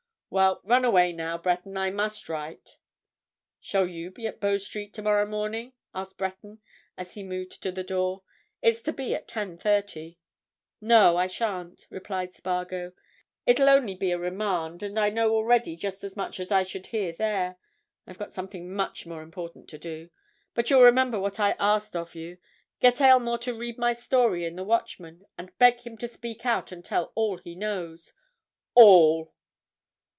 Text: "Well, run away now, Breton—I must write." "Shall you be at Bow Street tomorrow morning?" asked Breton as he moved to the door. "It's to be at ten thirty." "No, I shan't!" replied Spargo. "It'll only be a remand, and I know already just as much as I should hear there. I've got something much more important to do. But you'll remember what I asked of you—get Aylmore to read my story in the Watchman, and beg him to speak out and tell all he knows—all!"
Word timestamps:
"Well, 0.33 0.61
run 0.63 0.85
away 0.85 1.11
now, 1.11 1.37
Breton—I 1.37 1.89
must 1.89 2.29
write." 2.29 2.77
"Shall 3.59 3.85
you 3.85 4.09
be 4.11 4.27
at 4.27 4.39
Bow 4.39 4.55
Street 4.55 4.93
tomorrow 4.93 5.25
morning?" 5.25 5.73
asked 5.93 6.17
Breton 6.17 6.61
as 6.97 7.15
he 7.15 7.21
moved 7.23 7.61
to 7.63 7.69
the 7.69 7.83
door. 7.83 8.23
"It's 8.61 8.81
to 8.83 8.93
be 8.93 9.13
at 9.13 9.27
ten 9.27 9.57
thirty." 9.57 10.19
"No, 10.79 11.17
I 11.17 11.27
shan't!" 11.27 11.85
replied 11.89 12.33
Spargo. 12.33 12.93
"It'll 13.45 13.67
only 13.67 13.93
be 13.93 14.11
a 14.13 14.17
remand, 14.17 14.83
and 14.83 14.97
I 14.97 15.09
know 15.09 15.33
already 15.35 15.75
just 15.75 16.01
as 16.01 16.15
much 16.15 16.39
as 16.39 16.49
I 16.49 16.63
should 16.63 16.87
hear 16.87 17.11
there. 17.11 17.57
I've 18.07 18.17
got 18.17 18.31
something 18.31 18.71
much 18.73 19.05
more 19.05 19.23
important 19.23 19.67
to 19.71 19.77
do. 19.77 20.11
But 20.53 20.69
you'll 20.69 20.83
remember 20.83 21.19
what 21.19 21.41
I 21.41 21.57
asked 21.59 21.93
of 21.93 22.15
you—get 22.15 23.01
Aylmore 23.01 23.39
to 23.39 23.53
read 23.53 23.77
my 23.77 23.91
story 23.91 24.45
in 24.45 24.55
the 24.55 24.63
Watchman, 24.63 25.25
and 25.37 25.51
beg 25.57 25.81
him 25.81 25.97
to 25.97 26.07
speak 26.07 26.45
out 26.45 26.71
and 26.71 26.85
tell 26.85 27.11
all 27.15 27.37
he 27.39 27.53
knows—all!" 27.53 29.33